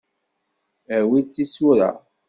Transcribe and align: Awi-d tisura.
Awi-d 0.97 1.27
tisura. 1.33 1.91